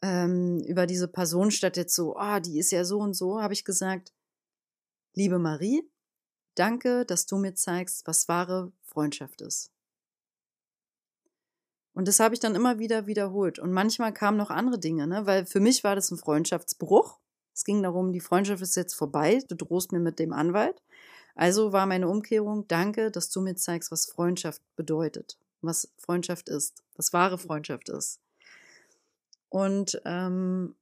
[0.01, 3.41] ähm, über diese Person, statt jetzt so, ah, oh, die ist ja so und so,
[3.41, 4.11] habe ich gesagt,
[5.13, 5.89] liebe Marie,
[6.60, 9.72] danke, dass du mir zeigst, was wahre Freundschaft ist.
[11.93, 13.60] Und das habe ich dann immer wieder wiederholt.
[13.60, 15.26] Und manchmal kamen noch andere Dinge, ne?
[15.26, 17.20] weil für mich war das ein Freundschaftsbruch.
[17.53, 20.82] Es ging darum, die Freundschaft ist jetzt vorbei, du drohst mir mit dem Anwalt.
[21.36, 26.84] Also war meine Umkehrung, danke, dass du mir zeigst, was Freundschaft bedeutet, was Freundschaft ist,
[26.95, 28.20] was wahre Freundschaft ist.
[29.49, 30.76] Und ähm,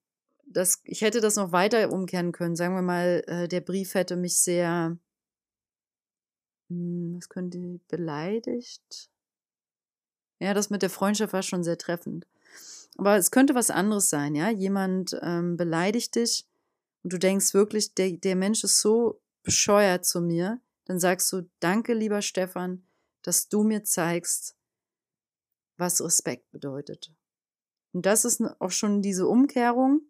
[0.45, 2.55] das, ich hätte das noch weiter umkehren können.
[2.55, 4.97] Sagen wir mal, äh, der Brief hätte mich sehr,
[6.69, 9.09] was könnte, beleidigt.
[10.39, 12.27] Ja, das mit der Freundschaft war schon sehr treffend.
[12.97, 14.49] Aber es könnte was anderes sein, ja.
[14.49, 16.47] Jemand ähm, beleidigt dich
[17.03, 21.49] und du denkst wirklich, der, der Mensch ist so bescheuert zu mir, dann sagst du,
[21.59, 22.85] danke, lieber Stefan,
[23.21, 24.55] dass du mir zeigst,
[25.77, 27.13] was Respekt bedeutet.
[27.93, 30.01] Und das ist auch schon diese Umkehrung,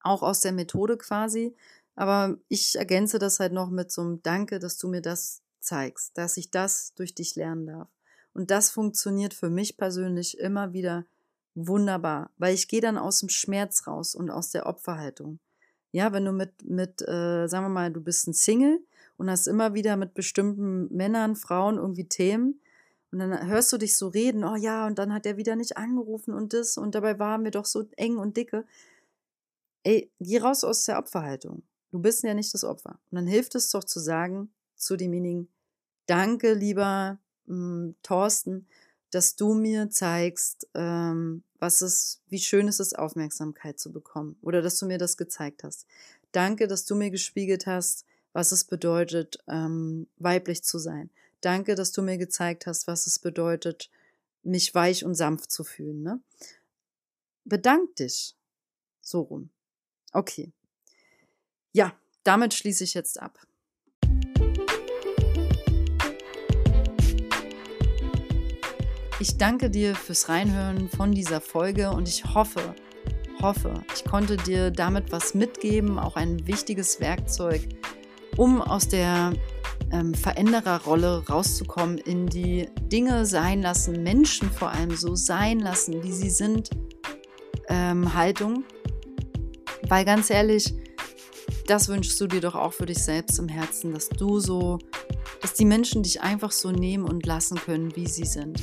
[0.00, 1.56] auch aus der Methode quasi.
[1.98, 6.16] Aber ich ergänze das halt noch mit so einem Danke, dass du mir das zeigst,
[6.16, 7.88] dass ich das durch dich lernen darf.
[8.32, 11.06] Und das funktioniert für mich persönlich immer wieder
[11.56, 15.40] wunderbar, weil ich gehe dann aus dem Schmerz raus und aus der Opferhaltung.
[15.90, 18.78] Ja, wenn du mit, mit äh, sagen wir mal, du bist ein Single
[19.16, 22.60] und hast immer wieder mit bestimmten Männern, Frauen irgendwie Themen
[23.10, 25.76] und dann hörst du dich so reden, oh ja, und dann hat er wieder nicht
[25.76, 28.64] angerufen und das und dabei waren wir doch so eng und dicke.
[29.82, 31.64] Ey, geh raus aus der Opferhaltung.
[31.90, 32.98] Du bist ja nicht das Opfer.
[33.10, 35.48] Und dann hilft es doch zu sagen zu demjenigen,
[36.06, 38.66] danke, lieber mh, hm, Thorsten,
[39.10, 44.62] dass du mir zeigst, ähm, was es, wie schön es ist, Aufmerksamkeit zu bekommen oder
[44.62, 45.86] dass du mir das gezeigt hast.
[46.32, 51.10] Danke, dass du mir gespiegelt hast, was es bedeutet, ähm, weiblich zu sein.
[51.40, 53.90] Danke, dass du mir gezeigt hast, was es bedeutet,
[54.42, 56.02] mich weich und sanft zu fühlen.
[56.02, 56.20] Ne?
[57.44, 58.36] Bedank dich.
[59.00, 59.50] So rum.
[60.12, 60.52] Okay.
[61.78, 61.92] Ja,
[62.24, 63.38] damit schließe ich jetzt ab.
[69.20, 72.74] Ich danke dir fürs Reinhören von dieser Folge und ich hoffe,
[73.40, 77.62] hoffe, ich konnte dir damit was mitgeben, auch ein wichtiges Werkzeug,
[78.36, 79.32] um aus der
[79.92, 86.12] ähm, Verändererrolle rauszukommen, in die Dinge sein lassen, Menschen vor allem so sein lassen, wie
[86.12, 86.70] sie sind,
[87.68, 88.64] ähm, Haltung.
[89.88, 90.74] Weil ganz ehrlich,
[91.68, 94.78] das wünschst du dir doch auch für dich selbst im Herzen, dass du so,
[95.42, 98.60] dass die Menschen dich einfach so nehmen und lassen können, wie sie sind.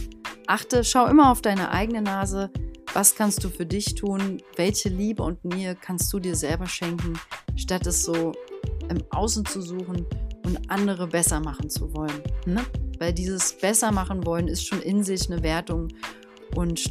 [0.48, 2.50] Achte, schau immer auf deine eigene Nase.
[2.94, 4.42] Was kannst du für dich tun?
[4.56, 7.14] Welche Liebe und Nähe kannst du dir selber schenken,
[7.56, 8.32] statt es so
[8.90, 10.06] im Außen zu suchen
[10.44, 12.24] und andere besser machen zu wollen?
[12.46, 12.66] Ne?
[12.98, 15.90] Weil dieses besser machen wollen ist schon in sich eine Wertung
[16.56, 16.90] und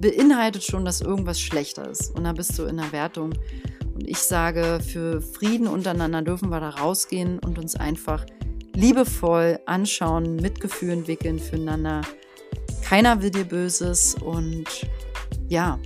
[0.00, 2.10] beinhaltet schon, dass irgendwas schlechter ist.
[2.16, 3.34] Und da bist du in der Wertung.
[3.98, 8.24] Und ich sage, für Frieden untereinander dürfen wir da rausgehen und uns einfach
[8.74, 12.02] liebevoll anschauen, Mitgefühl entwickeln füreinander.
[12.84, 14.66] Keiner will dir Böses und
[15.48, 15.80] ja,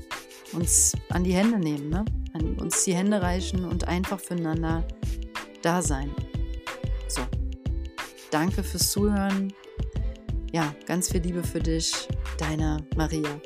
[0.52, 2.04] uns an die Hände nehmen, ne?
[2.34, 4.86] an uns die Hände reichen und einfach füreinander
[5.62, 6.10] da sein.
[7.08, 7.22] So,
[8.30, 9.54] danke fürs Zuhören.
[10.52, 13.40] Ja, ganz viel Liebe für dich, deine Maria.